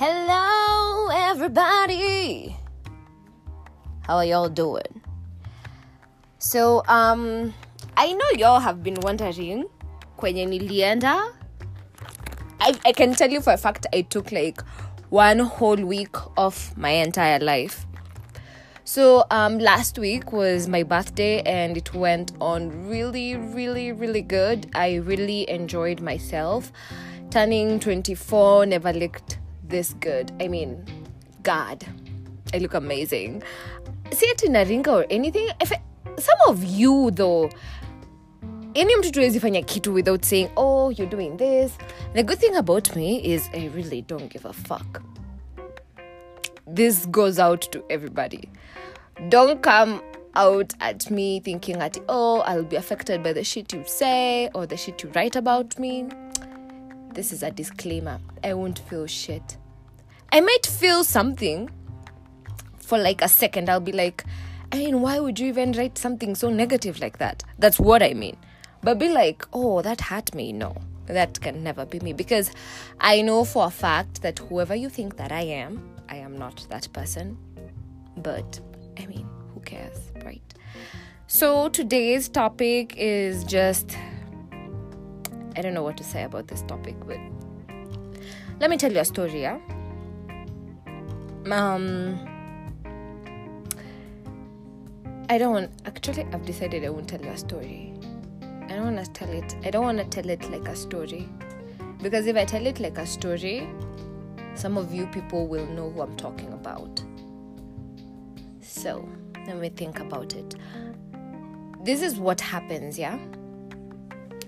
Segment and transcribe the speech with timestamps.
[0.00, 2.54] Hello, everybody.
[4.02, 5.02] How are y'all doing?
[6.38, 7.52] So, um,
[7.96, 9.64] I know y'all have been wondering
[10.16, 11.32] kwenye nilienda.
[12.60, 14.62] I, I can tell you for a fact I took like
[15.10, 17.84] one whole week of my entire life.
[18.84, 24.70] So, um, last week was my birthday and it went on really, really, really good.
[24.76, 26.70] I really enjoyed myself.
[27.30, 30.32] Turning 24 never looked this good.
[30.40, 30.84] I mean,
[31.42, 31.84] God,
[32.54, 33.42] I look amazing.
[34.12, 35.48] See it in a ring or anything.
[35.60, 35.72] If
[36.18, 37.50] some of you though,
[38.74, 41.72] any mtu tuwezi fanya kitu without saying, oh, you're doing this.
[42.14, 45.02] The good thing about me is I really don't give a fuck.
[46.66, 48.48] This goes out to everybody.
[49.28, 50.00] Don't come
[50.34, 54.66] out at me thinking that, oh, I'll be affected by the shit you say or
[54.66, 56.06] the shit you write about me.
[57.14, 58.20] This is a disclaimer.
[58.44, 59.57] I won't feel shit.
[60.30, 61.70] I might feel something
[62.78, 63.70] for like a second.
[63.70, 64.24] I'll be like,
[64.72, 67.42] I mean, why would you even write something so negative like that?
[67.58, 68.36] That's what I mean.
[68.82, 70.52] But be like, oh, that hurt me.
[70.52, 72.50] No, that can never be me because
[73.00, 76.66] I know for a fact that whoever you think that I am, I am not
[76.68, 77.38] that person.
[78.18, 78.60] But
[78.98, 80.42] I mean, who cares, right?
[81.26, 83.96] So today's topic is just
[85.56, 87.18] I don't know what to say about this topic, but
[88.60, 89.58] let me tell you a story, yeah?
[91.52, 92.18] Um
[95.30, 97.94] I don't want actually I've decided I won't tell you a story.
[98.42, 99.56] I don't want to tell it.
[99.64, 101.28] I don't want to tell it like a story.
[102.02, 103.68] Because if I tell it like a story,
[104.54, 107.02] some of you people will know who I'm talking about.
[108.60, 109.08] So,
[109.46, 110.54] let me think about it.
[111.82, 113.18] This is what happens, yeah?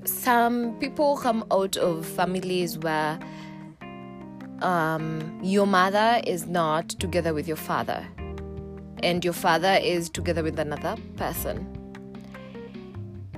[0.05, 3.19] Some people come out of families where
[4.63, 8.07] um, your mother is not together with your father,
[9.03, 11.67] and your father is together with another person.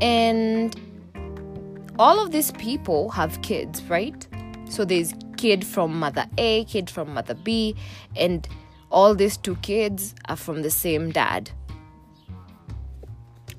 [0.00, 0.74] And
[1.98, 4.26] all of these people have kids, right?
[4.69, 7.76] So there's kid from mother A, kid from mother B,
[8.16, 8.47] and
[8.91, 11.50] all these two kids are from the same dad.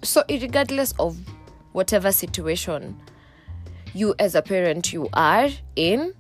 [0.02, 1.18] So, regardless of
[1.72, 3.02] whatever situation
[3.94, 6.14] you as a parent you are in,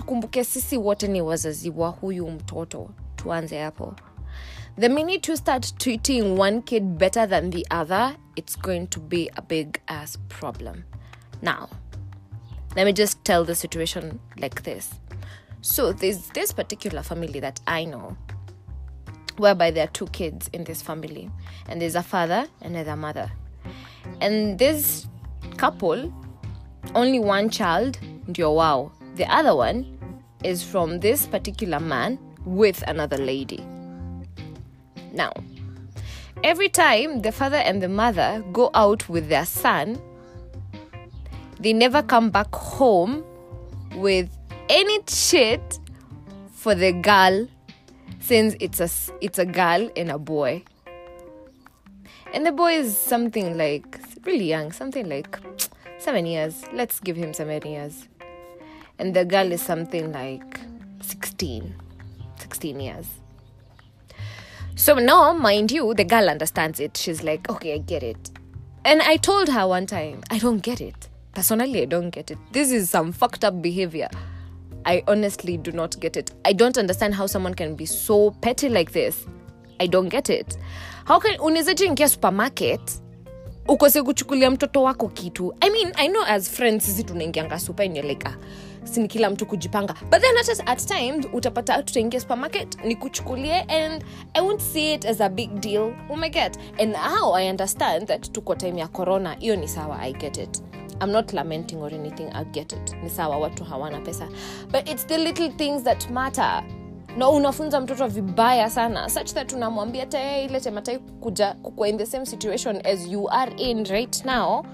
[0.00, 2.90] tukumbuke sisi wote ni wazazi wa huyu mtoto.
[3.16, 3.94] Tuanze hapo.
[4.80, 9.30] The minute you start treating one kid better than the other, it's going to be
[9.36, 10.84] a big ass problem.
[11.42, 11.68] Now,
[12.76, 14.90] let me just tell the situation like this.
[15.60, 18.16] So there's this particular family that I know,
[19.36, 21.30] whereby there are two kids in this family,
[21.68, 23.30] and there's a father and there's a mother.
[24.20, 25.06] And this
[25.58, 26.10] couple,
[26.94, 28.92] only one child, ndio wow.
[29.16, 29.98] The other one
[30.44, 33.64] is from this particular man with another lady.
[35.12, 35.32] Now,
[36.42, 40.00] every time the father and the mother go out with their son,
[41.58, 43.24] they never come back home
[43.96, 44.30] with
[44.68, 45.78] any shit
[46.52, 47.48] for the girl
[48.20, 48.88] since it's a
[49.20, 50.62] it's a girl and a boy.
[52.32, 55.38] And the boy is something like really young something like
[55.98, 56.62] seven years.
[56.72, 58.08] Let's give him seven years
[59.00, 60.60] and the girl is something like
[61.00, 61.74] 16
[62.38, 63.06] 16 years
[64.76, 68.30] so now mind you the girl understands it she's like okay i get it
[68.84, 72.38] and i told her one time i don't get it personally i don't get it
[72.52, 74.08] this is some fucked up behavior
[74.84, 76.32] I honestly do not get it.
[76.44, 79.26] I don't understand how someone can be so petty like this.
[79.78, 80.56] I don't get it.
[81.04, 83.02] How can unawezaje ingia supermarket
[83.68, 85.54] ukose kuchukulia mtoto wako kitu?
[85.60, 88.36] I mean, I know as friends sisi tunaingianga super and you're like ah,
[88.90, 89.94] sini kila mtu kujipanga.
[90.10, 95.20] But then at, at times utapata tutaingia supermarket nikuchukulie and I won't see it as
[95.20, 95.94] a big deal.
[96.10, 96.56] Umeget?
[96.78, 99.34] And now I understand that tuko time ya corona.
[99.38, 100.62] Hiyo ni sawa, I get it.
[101.02, 102.92] I'm not lamenting or anything, I get it.
[103.02, 104.28] Ni sawa watu hawana pesa.
[104.70, 106.62] But it's the little things that matter.
[107.16, 112.06] Na unafunza mtoto vibaya sana such that unamwambia te ile tematai kuja kukua in the
[112.06, 114.64] same situation as you are in right now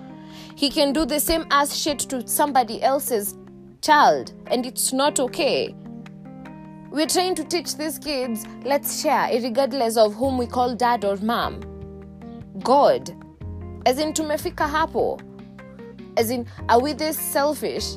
[0.56, 3.36] he can do the same as shit to somebody else's
[3.82, 5.74] child and it's not okay.
[6.90, 11.16] We're trying to teach these kids let's share regardless of whom we call dad or
[11.16, 11.60] mom.
[12.60, 13.10] God.
[13.84, 15.20] As in tumefika hapo.
[16.16, 17.96] As in are we this selfish?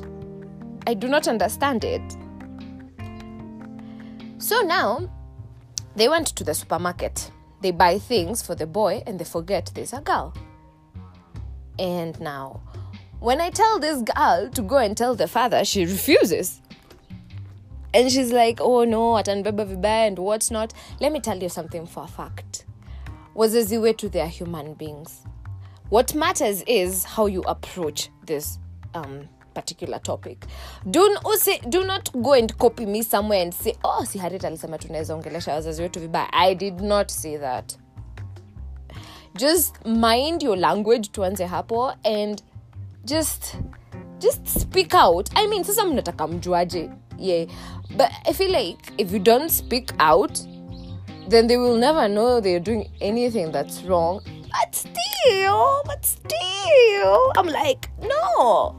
[0.86, 2.16] I do not understand it.
[4.38, 5.10] So now
[5.96, 7.30] they went to the supermarket.
[7.60, 10.34] They buy things for the boy and they forget there's a girl.
[11.78, 12.62] And now
[13.20, 16.60] when i tell this girl to go and tell the father she refuses.
[17.92, 20.72] And she's like oh no atanibeba vibaya and what's not.
[21.00, 22.64] Let me tell you something for a fact.
[23.34, 25.24] Wazazi wetu they are human beings.
[25.88, 28.58] What matters is how you approach this
[28.94, 30.46] um, particular topic.
[30.88, 34.78] Do, usi, do not go and copy me somewhere and say oh si Harriet alisema
[34.78, 36.32] tunaweza ongelesha wazazi wetu vibaya.
[36.32, 37.76] I did not say that.
[39.36, 42.42] Just mind your language to tuanze hapo and
[43.04, 43.56] just
[44.18, 45.30] just speak out.
[45.36, 46.90] I mean sasa mnataka mjuaje?
[47.18, 47.46] Yeah.
[47.96, 50.40] But i feel like if you don't speak out
[51.28, 54.20] then they will never know they're doing anything that's wrong.
[54.50, 58.76] But still but still i'm like no.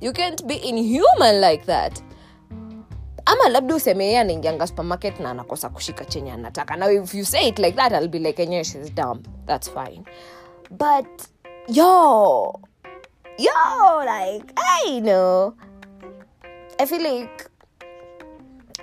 [0.00, 2.02] You can't be inhuman like that.
[3.26, 6.76] Ama labda useme yeye anaingianga supermarket na anakosa kushika chenye anataka.
[6.76, 9.22] Now if you say it like that i'll be like enyewe she's dumb.
[9.46, 10.04] That's fine.
[10.70, 11.28] But
[11.68, 12.60] yo
[13.40, 15.54] yo like i know.
[16.78, 17.48] I feel like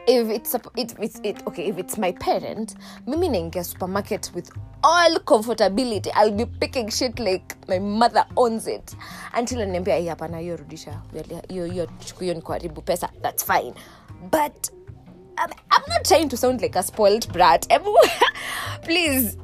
[0.08, 2.76] if it's a, it, it's it okay if it's my parent
[3.06, 4.50] mimi naingia supermarket with
[4.84, 6.10] all comfortability.
[6.16, 8.96] I'll be picking shit like my mother owns it.
[9.34, 11.02] Until aniambia hii hapana hiyo rudisha.
[11.48, 11.66] Hiyo
[12.20, 13.10] hiyo ni kuharibu pesa.
[13.22, 13.74] That's fine.
[14.32, 14.72] But
[15.38, 17.68] I'm, not trying to sound like a spoiled brat.
[18.84, 19.38] Please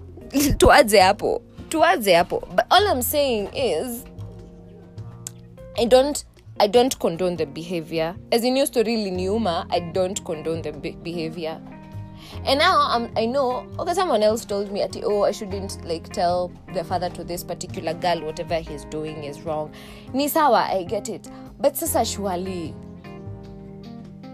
[0.58, 1.42] tuaze hapo.
[1.70, 2.40] Tuaze hapo.
[2.56, 4.06] But all i'm saying is
[5.78, 6.26] i don't
[6.60, 8.16] I don't condone the behavior.
[8.32, 11.60] As in your story Liniuma, I don't condone the be- behavior.
[12.46, 16.10] And now I'm, I know, okay, someone else told me, ati, oh, I shouldn't like
[16.10, 19.74] tell the father to this particular girl whatever he's doing is wrong.
[20.14, 21.28] Ni sawa, I get it.
[21.60, 22.74] But sasa shwali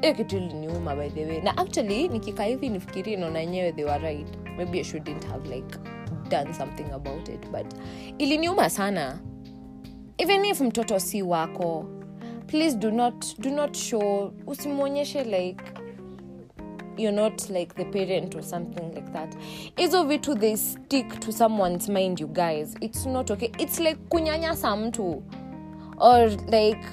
[0.01, 1.41] hiyo kitu iliniuma by the way.
[1.41, 4.27] Na actually, nikikaa hivi nifikirie naona enyewe they were right.
[4.57, 5.77] Maybe I shouldn't have like
[6.29, 7.51] done something about it.
[7.51, 7.65] But
[8.17, 9.19] iliniuma sana.
[10.21, 11.85] Even if mtoto si wako,
[12.47, 15.63] please do not do not show usimwonyeshe like
[16.97, 19.33] you're not like the parent or something like that.
[19.77, 22.75] Hizo vitu they stick to someone's mind you guys.
[22.81, 23.49] It's not okay.
[23.57, 25.23] It's like kunyanyasa mtu.
[25.97, 26.83] Or like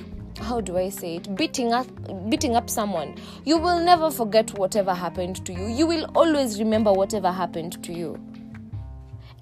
[0.40, 1.28] how do i say it?
[1.34, 1.86] Beating up
[2.28, 3.14] beating up someone.
[3.44, 5.66] You will never forget whatever happened to you.
[5.66, 8.20] You will always remember whatever happened to you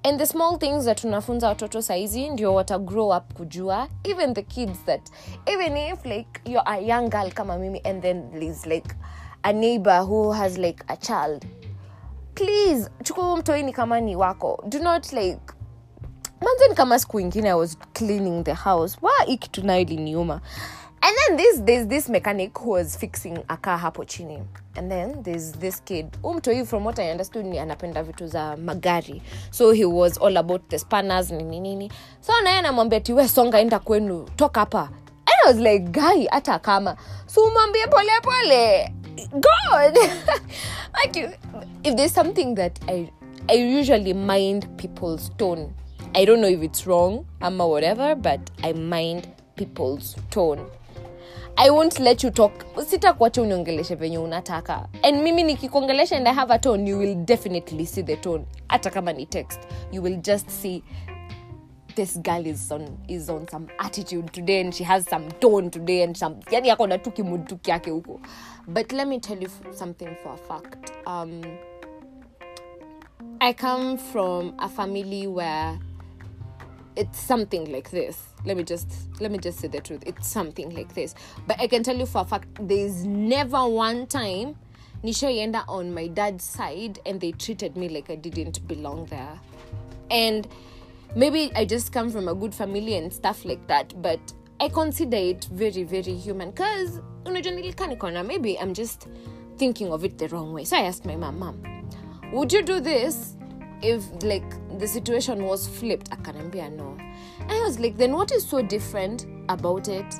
[0.05, 3.89] and the small things that tunafunza watoto saizi ndio wata grow up kujua.
[4.05, 5.01] Even the kids that
[5.47, 8.95] even if like you're a young girl kama mimi and then there's like
[9.43, 11.45] a neighbor who has like a child
[12.35, 14.65] please chukua mtoini kama ni wako.
[14.69, 15.41] Do not like
[16.41, 18.99] manzeni kama siku ingine i was cleaning the house.
[19.03, 20.41] Wa hii kitu nayo iliniuma
[21.05, 24.41] and then this there's this mechanic who was fixing a car hapo chini.
[24.77, 29.23] And then there's this kid umtoi from what i understood ni anapenda vitu za magari.
[29.51, 31.91] So he was all about the spanners nini nini
[32.21, 34.89] so naye anamwambia tiwe songa enda kwenu toka hapa.
[35.27, 36.97] I was like guy hata kama.
[37.27, 38.89] So umwambie pole pole.
[39.33, 39.99] God!
[41.05, 41.39] Like
[41.85, 43.11] if there's something that i
[43.49, 45.73] i usually mind people's tone
[46.15, 50.61] i don't know if it's wrong ama whatever but i mind people's tone
[51.56, 52.53] i won't let you talk.
[52.87, 54.89] Sitakuacha uniongeleshe venye unataka.
[55.03, 58.45] And mimi nikikuongelesha and i have a tone you will definitely see the tone.
[58.69, 59.61] Hata kama ni text
[59.93, 60.83] you will just see
[61.95, 66.03] this girl is on is on some attitude today and she has some tone today
[66.03, 68.21] and some yani ako na tu kimuduki yake huko.
[68.67, 70.90] But let me tell you something for a fact.
[71.07, 71.43] Um,
[73.40, 75.78] i come from a family where
[76.97, 78.23] it's something like this.
[78.45, 78.89] Let me just
[79.21, 80.03] let me just say the truth.
[80.07, 81.15] It's something like this.
[81.47, 84.57] But i can tell you for a fact there's never one time
[85.03, 89.41] nishaienda on my dad's side and they treated me like i didn't belong there.
[90.11, 90.47] And
[91.17, 94.21] maybe i just come from a good family and stuff like that but
[94.61, 96.51] i consider it very very human.
[96.51, 99.09] Because maybe i'm just
[99.57, 100.65] thinking of it the wrong way.
[100.65, 101.63] So i asked my mom mom
[102.33, 103.34] would you do this
[103.85, 104.45] if like
[104.79, 106.97] the situation was flipped I can't no.
[107.41, 110.14] And i was like then what is so different about it?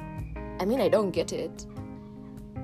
[0.61, 1.67] I mean i don't get it.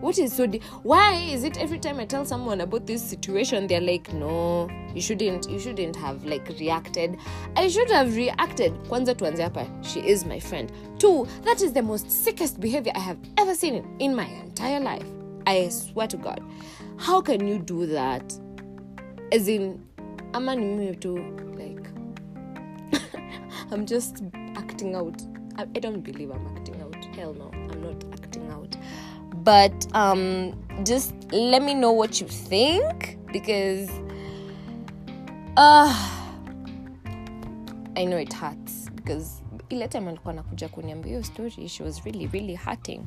[0.00, 3.66] What is so di- why is it every time i tell someone about this situation
[3.66, 7.16] they're like no you shouldn't you shouldn't have like reacted.
[7.56, 8.72] I should have reacted.
[8.88, 9.66] Kwanza tuanze hapa.
[9.84, 10.72] She is my friend.
[10.98, 15.06] Two that is the most sickest behavior i have ever seen in my entire life.
[15.46, 16.42] I swear to god.
[16.96, 18.34] How can you do that?
[19.32, 19.80] As in
[20.32, 21.18] ama ni mimi tu
[21.56, 21.90] like
[23.72, 24.22] i'm just
[24.56, 25.22] acting out.
[25.56, 26.96] I, I don't believe i'm acting out.
[27.16, 28.76] Hell no i'm not acting out.
[29.44, 33.90] But um just let me know what you think because
[35.56, 35.94] uh
[37.96, 42.26] i know it hurts because ile time alikuwa nakuja kuniambia hiyo story she was really
[42.26, 43.00] really hurting.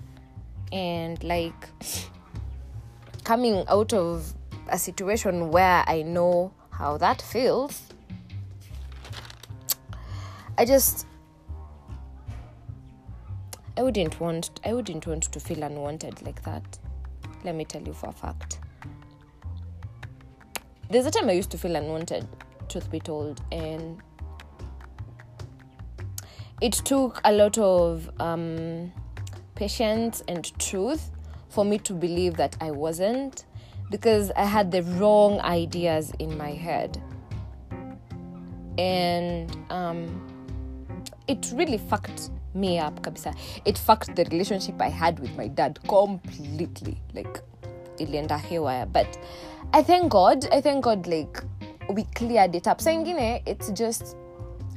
[0.72, 1.68] And like
[3.24, 4.34] coming out of
[4.68, 6.52] a situation where I know
[6.84, 7.82] how that feels,
[10.58, 11.08] I just
[13.78, 16.78] I wouldn't want I wouldn't want to feel unwanted like that.
[17.46, 18.60] Let me tell you for a fact.
[20.90, 22.28] There's a time I used to feel unwanted,
[22.68, 24.02] truth be told, and
[26.60, 28.92] it took a lot of um,
[29.56, 31.12] patience and truth
[31.48, 33.46] for me to believe that I wasn't
[33.94, 37.00] because I had the wrong ideas in my head.
[38.80, 40.20] And um,
[41.28, 43.36] it really fucked me up, kabisa.
[43.66, 46.98] It fucked the relationship I had with my dad completely.
[47.14, 47.40] Like,
[48.00, 48.88] ilienda haywire.
[48.88, 49.16] But
[49.74, 51.44] I thank God, I thank God, like,
[51.88, 52.82] we cleared it up.
[52.82, 54.18] So, ingine, it's just,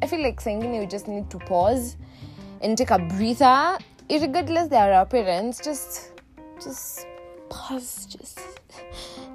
[0.03, 1.97] I feel like saying we just need to pause
[2.61, 3.79] and take a breather.
[4.11, 5.59] Regardless, they are our parents.
[5.65, 6.13] Just,
[6.63, 7.07] just
[7.49, 8.05] pause.
[8.05, 8.56] Just,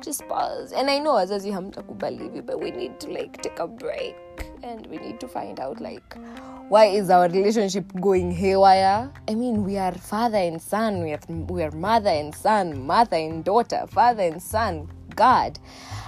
[0.01, 0.71] just pause.
[0.71, 4.15] And I know wazazi hamtakubali hivi, but we need to like take a break
[4.63, 6.17] and we need to find out like
[6.69, 9.09] why is our relationship going haywire?
[9.29, 11.03] I mean, we are father and son.
[11.03, 11.19] We are
[11.49, 14.87] we are mother and son, mother and daughter, father and son.
[15.15, 15.59] God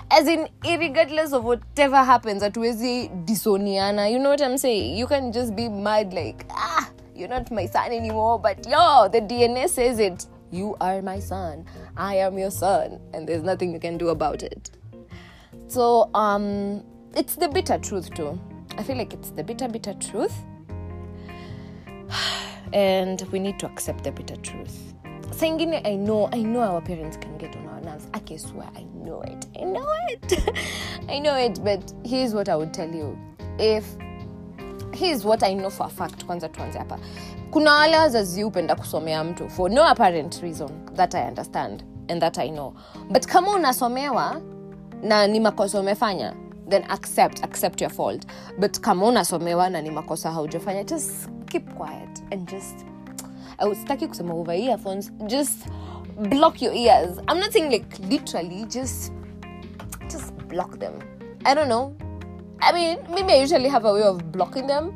[0.10, 5.32] as in regardless of whatever happens hatuwezi disoniana you know what i'm saying you can
[5.32, 10.00] just be mad like ah you're not my son anymore but yo the dna says
[10.00, 11.66] it you are my son.
[11.98, 13.00] I am your son.
[13.14, 14.72] And there's nothing you can do about it.
[15.68, 16.84] So um
[17.16, 18.40] it's the bitter truth too.
[18.78, 20.36] I feel like it's the bitter bitter truth.
[22.74, 24.94] And we need to accept the bitter truth.
[25.30, 28.08] Saingine i know i know our parents can get on our nerves.
[28.14, 29.46] I can swear i know it.
[29.60, 30.50] I know it.
[31.10, 33.18] I know it but here's what i would tell you.
[33.60, 33.86] If
[34.94, 36.26] here's what i know for a fact.
[36.26, 37.00] Kwanza tuanze hapa.
[37.52, 42.38] Kuna wale wazazi hupenda kusomea mtu for no apparent reason that i understand and that
[42.38, 42.74] i know.
[43.10, 44.42] But kama unasomewa
[45.04, 46.34] na ni makosa umefanya
[46.70, 48.26] then accept accept your fault.
[48.60, 52.86] But kama unasomewa na ni makosa haujafanya just keep quiet and just
[53.80, 55.68] sitaki kusema over earphones just
[56.30, 57.18] block your ears.
[57.28, 59.14] I'm not saying like literally just
[60.12, 60.94] just block them.
[61.46, 61.94] I don't know
[62.68, 64.94] i mean maybe i usually have a way of blocking them.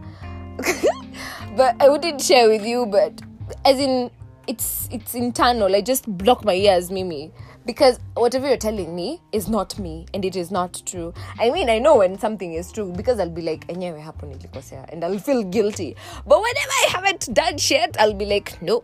[1.57, 3.21] But i wouldn't share with you but
[3.65, 4.11] as in
[4.47, 5.75] it's it's internal.
[5.75, 7.31] I just block my ears mimi.
[7.65, 11.13] Because whatever you're telling me is not me and it is not true.
[11.37, 14.85] I mean i know when something is true because i'll be like enyewe hapo nilikosea
[14.93, 15.95] and i'll feel guilty.
[16.25, 18.83] But whenever i haven't done shit i'll be like no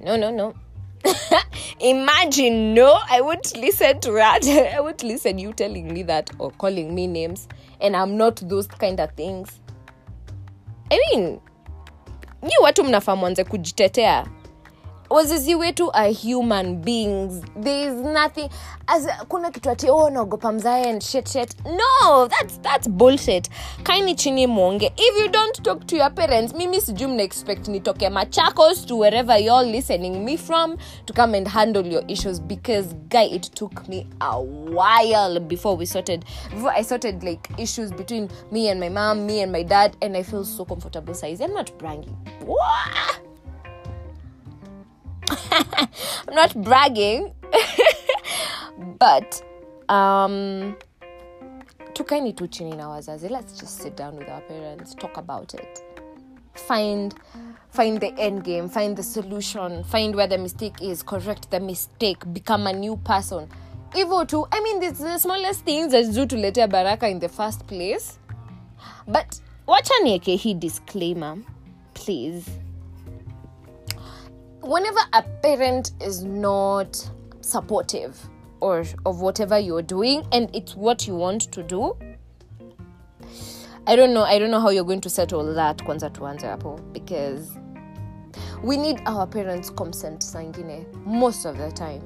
[0.00, 0.54] no no no
[1.78, 4.44] imagine no i won't listen to that.
[4.76, 7.48] I won't listen you telling me that or calling me names.
[7.80, 9.48] And i'm not those kind of things.
[10.90, 11.40] I mean
[12.42, 14.26] nyi watu mnafaa mwanze kujitetea
[15.12, 17.42] wazazi wetu are human beings.
[17.60, 18.50] There is nothing
[18.86, 21.54] as kuna kitu ati oh naogopa mzae and shit shit.
[21.64, 23.48] No that's, that's bullshit.
[23.82, 24.92] Kaini chini mwonge.
[24.96, 29.70] If you don't talk to your parents mimi sijui mnaexpect nitoke machakos to wherever you're
[29.72, 30.76] listening me from
[31.06, 35.86] to come and handle your issues because guy it took me a while before we
[35.86, 39.96] sorted before i sorted like issues between me and my mom me and my dad
[40.02, 41.40] and i feel so comfortable size.
[41.40, 42.16] I'm not bragging.
[42.44, 43.21] Wah!
[46.28, 47.32] I'm not bragging,
[48.98, 49.42] but
[49.88, 50.76] um,
[51.94, 53.30] tukaini tu chini na wazazi.
[53.30, 55.82] Let's just sit down with our parents, talk about it,
[56.54, 57.14] find
[57.70, 62.32] find the end game, find the solution, find where the mistake is, correct the mistake,
[62.32, 63.48] become a new person.
[63.94, 68.18] Hivyo tu, I mean, it's the smallest things do tuletea baraka in the first place.
[69.06, 71.36] But wacha nieke hii disclaimer,
[71.94, 72.50] please
[74.62, 78.16] whenever a parent is not supportive
[78.60, 81.96] or of whatever you're doing and it's what you want to do
[83.86, 86.78] i don't know i don't know how you're going to settle that kwanza tuanze hapo
[86.92, 87.62] because
[88.62, 92.00] we need our parents consent sangine most of the time.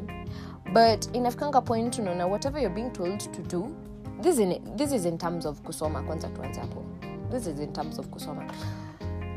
[0.72, 3.76] But in inafikanga point unaona whatever you're being told to do
[4.22, 6.84] this, in, this is in terms of kusoma kwanza tuanze hapo.
[7.30, 8.52] This is in terms of kusoma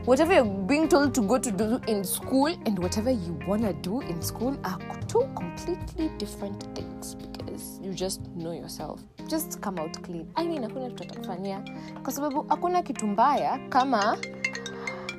[0.09, 3.73] whatever you're being told to go to do in school and whatever you want to
[3.73, 8.99] do in school are two completely different things because you just know yourself.
[9.27, 10.27] Just come out clean.
[10.35, 11.61] I mean hakuna tutatafanyia
[12.03, 14.17] kwa sababu hakuna kitu mbaya kama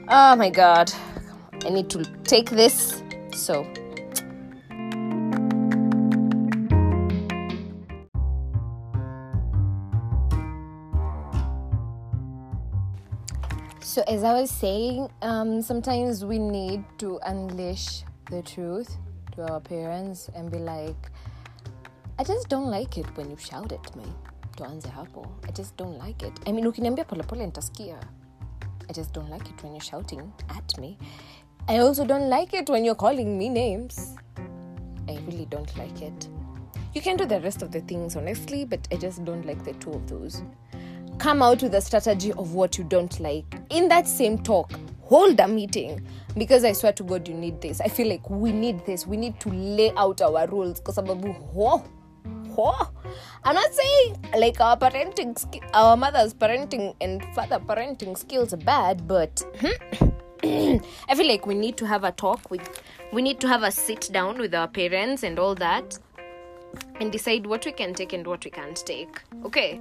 [0.08, 0.90] oh my god.
[1.66, 3.04] I need to take this.
[3.36, 3.66] So
[13.90, 18.96] So, as I was saying, um, sometimes we need to unleash the truth
[19.32, 21.10] to our parents and be like,
[22.16, 24.04] i just don't like it when you shout at me.
[24.56, 26.38] Tuanze hapo i just don't like it.
[26.46, 27.98] I mean ukiniambia polepole nitasikia.
[28.88, 30.96] I just don't like it when you're shouting at me.
[31.66, 34.14] I also don't like it when you're calling me names.
[35.08, 36.28] I really don't like it.
[36.94, 39.74] You can do the rest of the things honestly but i just don't like the
[39.82, 40.42] two of those
[41.20, 43.44] come out with a strategy of what you don't like.
[43.68, 44.72] In that same talk
[45.02, 46.00] hold a meeting.
[46.38, 47.80] Because i swear to god you need this.
[47.80, 49.06] I feel like we need this.
[49.06, 50.80] We need to lay out our rules.
[50.80, 51.82] Kwa sababu ho
[53.44, 55.34] i'm not saying like our parenting
[55.72, 60.76] our mother's parenting and father parenting skills are bad but hmm,
[61.08, 63.70] i feel like we need to have a talk with we need to have a
[63.70, 65.98] sit down with our parents and all that
[67.00, 69.20] and decide what we can take and what we can't take.
[69.44, 69.80] Okay,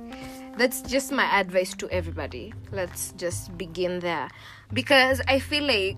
[0.59, 2.53] that's just my advice to everybody.
[2.71, 4.29] Let's just begin there.
[4.73, 5.97] Because I feel like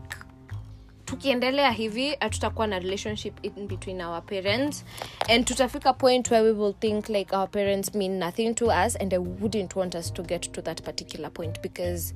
[1.06, 4.86] tukiendelea hivi hatutakuwa na relationship in between our parents.
[5.30, 9.14] And tutafika point where we will think like our parents mean nothing to us and
[9.14, 11.62] i wouldn't want us to get to that particular point.
[11.62, 12.14] Because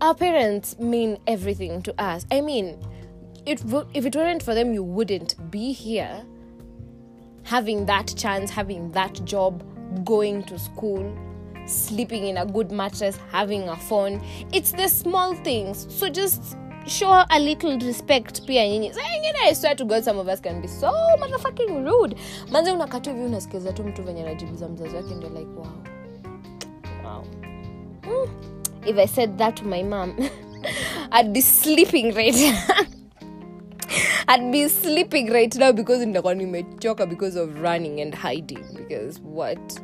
[0.00, 2.26] our parents mean everything to us.
[2.30, 2.78] I mean
[3.44, 6.24] it, if it weren't for them you wouldn't be here
[7.42, 9.64] having that chance, having that job,
[10.04, 11.16] going to school,
[11.66, 14.20] sleeping in a good mattress, having a phone.
[14.52, 15.86] It's the small things.
[15.98, 16.56] So just
[16.86, 20.40] show a little respect pia nyinyi Saa ingine i swear to god some of us
[20.40, 22.16] can be so motherfucking rude
[22.50, 25.66] manze unakatu hivi unasikiza tu mtu venye anajibuza mzazi wake ndio like wow
[27.04, 27.24] wow
[28.06, 28.28] Mm.
[28.86, 30.14] if i said that to my mom
[31.20, 32.36] i'd be sleeping right
[34.28, 39.80] I'd be sleeping right now because nitakuwa nimechoka because of running and hiding because what?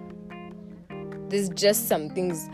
[1.29, 2.49] There's just some things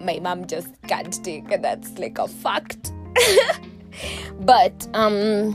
[0.00, 2.92] my mom just can't take and that's like a fact.
[4.40, 5.54] But um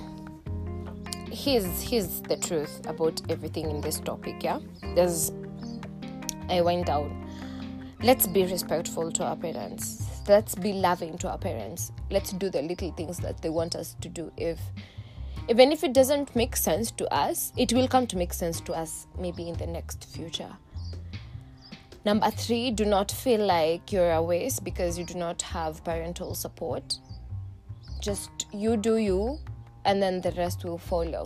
[1.32, 4.60] here's here's the truth about everything in this topic yeah?
[4.96, 5.32] There's
[6.50, 7.26] i went down.
[8.02, 10.08] Let's be respectful to our parents.
[10.28, 11.92] Let's be loving to our parents.
[12.10, 14.58] Let's do the little things that they want us to do if
[15.50, 18.72] even if it doesn't make sense to us it will come to make sense to
[18.74, 20.52] us maybe in the next future.
[22.06, 26.36] Number three do not feel like you're a waste because you do not have parental
[26.36, 27.00] support.
[28.00, 29.40] Just you do you
[29.86, 31.26] and then the rest will follow.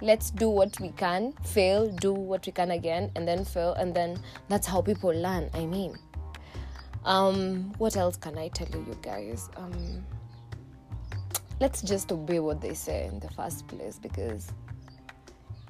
[0.00, 3.92] Let's do what we can fail do what we can again and then fail and
[3.92, 5.98] then that's how people learn i mean.
[7.04, 9.50] Um what else can i tell you you guys?
[9.56, 10.06] Um
[11.62, 14.52] let's just obey what they say in the first place because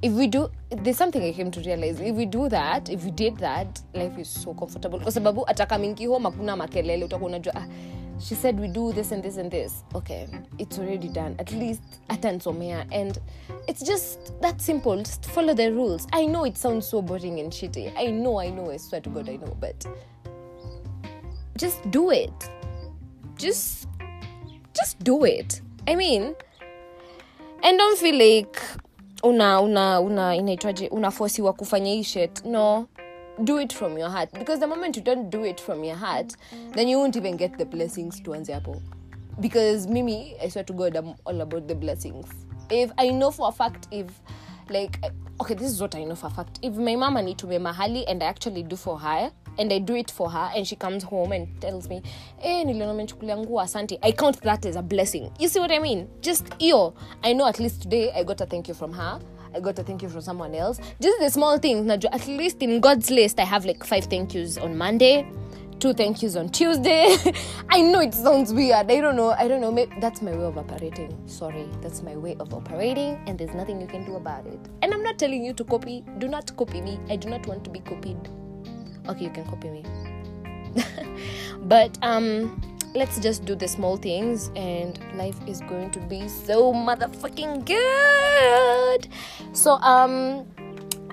[0.00, 2.00] if we do there's something i came to realize.
[2.00, 5.00] If we do that if we did that life is so comfortable.
[5.00, 7.66] Kwa sababu atakamingi home hakuna makelele utakuwa unajua ah,
[8.18, 9.84] she said we do this and this and this.
[9.94, 10.26] Okay
[10.58, 11.34] it's already done.
[11.38, 12.86] At least atansomea.
[12.90, 13.20] And
[13.68, 14.96] it's just that simple.
[14.96, 16.06] Just follow the rules.
[16.12, 17.92] I know it sounds so boring and shitty.
[17.96, 19.86] I know i know i swear to god i know but
[21.58, 22.50] just do it.
[23.36, 23.88] Just
[24.74, 26.34] just do it i mean
[27.62, 28.60] and don't feel like
[29.22, 32.44] una una una inaitwaje unafosiwa kufanya hii shit.
[32.44, 32.86] No.
[33.38, 34.32] Do it from your heart.
[34.32, 36.36] Because the moment you don't do it from your heart
[36.72, 38.76] then you won't even get the blessings tuanze hapo.
[39.40, 42.26] Because mimi i swear to god i'm all about the blessings.
[42.70, 44.06] If i know for a fact if
[44.68, 44.98] like
[45.40, 46.58] okay this is what i know for a fact.
[46.62, 50.10] If my mama nitume mahali and i actually do for her and i do it
[50.10, 52.02] for her and she comes home and tells me
[52.42, 56.94] eh asante i count that as a blessing you see what i mean just iyo
[57.22, 59.20] i know at least today i got a thank you from her
[59.54, 60.80] I got a thank you from someone else.
[61.00, 61.90] Just the small things.
[61.90, 65.26] At least in God's list, I have like five thank yous on Monday,
[65.78, 67.16] two thank yous on Tuesday.
[67.68, 68.90] I know it sounds weird.
[68.90, 69.30] I don't know.
[69.30, 69.70] I don't know.
[69.70, 71.16] Maybe that's my way of operating.
[71.26, 74.60] Sorry, that's my way of operating, and there's nothing you can do about it.
[74.80, 76.04] And I'm not telling you to copy.
[76.18, 76.98] Do not copy me.
[77.10, 78.41] I do not want to be copied.
[79.08, 79.84] Okay, you can copy me.
[81.62, 82.60] but um
[82.94, 89.08] let's just do the small things and life is going to be so motherfucking good.
[89.52, 90.46] So um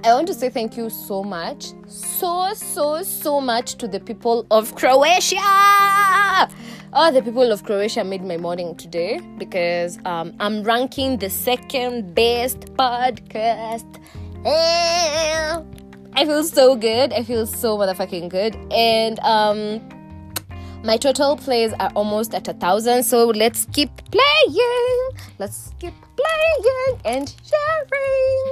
[0.06, 4.46] i want to say thank you so much so so so much to the people
[4.50, 5.36] of croatia.
[6.94, 12.16] Oh the people of croatia made my morning today because um i'm ranking the second
[12.16, 14.00] best podcast
[16.20, 17.14] I feel so good.
[17.14, 18.54] I feel so motherfucking good.
[18.74, 19.80] And um
[20.84, 23.04] my total plays are almost at a thousand.
[23.04, 25.12] So let's keep playing.
[25.38, 28.52] Let's keep playing and sharing.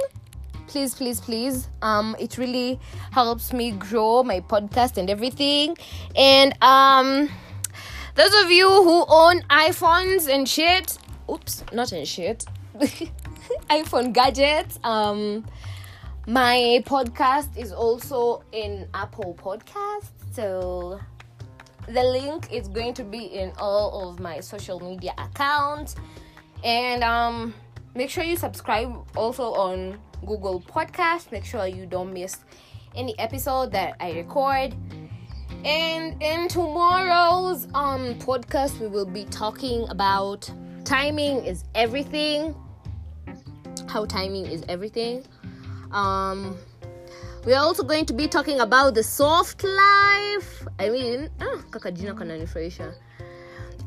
[0.66, 1.68] Please, please, please.
[1.82, 5.76] Um, it really helps me grow my podcast and everything.
[6.16, 7.28] And um
[8.14, 10.96] those of you who own iPhones and shit,
[11.30, 12.46] oops, not and shit.
[13.68, 14.78] iPhone gadgets.
[14.84, 15.44] Um
[16.28, 21.00] My podcast is also in Apple Podcast, so
[21.86, 25.96] the link is going to be in all of my social media accounts.
[26.62, 27.54] And um,
[27.94, 31.32] make sure you subscribe also on Google Podcast.
[31.32, 32.36] Make sure you don't miss
[32.94, 34.74] any episode that I record.
[35.64, 40.50] And in tomorrow's um podcast, we will be talking about
[40.84, 42.54] timing is everything.
[43.88, 45.24] How timing is everything.
[45.92, 46.56] Um,
[47.46, 50.66] we are also going to be talking about the soft life.
[50.78, 52.14] I mean, ah, kaka jina.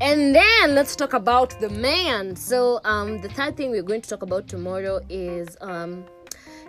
[0.01, 2.35] And then let's talk about the man.
[2.35, 6.05] So, um, the third thing we're going to talk about tomorrow is, um,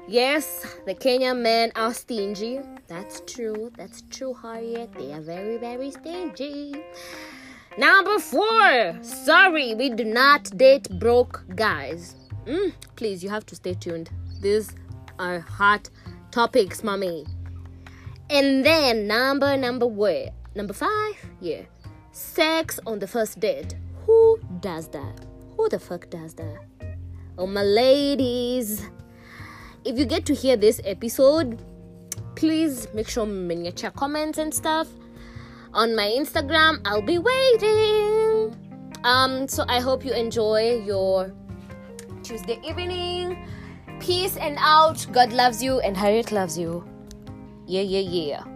[0.07, 2.61] yes, the Kenyan men are stingy.
[2.89, 3.73] That's true.
[3.77, 4.93] That's true, Harriet.
[4.99, 6.85] They are very, very stingy.
[7.79, 8.99] Number four.
[9.01, 12.17] Sorry, we do not date broke guys.
[12.45, 14.11] Mm, please, you have to stay tuned.
[14.43, 14.75] These
[15.19, 15.89] are hot
[16.31, 17.27] topics, mommy.
[18.31, 20.35] And then number number what?
[20.55, 21.63] Number five, yeah.
[22.13, 23.75] Sex on the first date.
[24.07, 25.25] Who does that?
[25.57, 26.59] Who the fuck does that?
[27.39, 28.89] Oh my ladies.
[29.85, 31.63] If you get to hear this episode,
[32.37, 33.27] please make sure
[33.73, 34.89] check comments and stuff.
[35.75, 38.55] On my Instagram, I'll be waiting.
[39.05, 41.33] Um, so I hope you enjoy your
[42.23, 43.37] Tuesday evening.
[44.03, 45.07] Peace and out.
[45.13, 46.85] God loves you and Harriet loves you.
[47.69, 48.52] Yeah, yeah, yeah.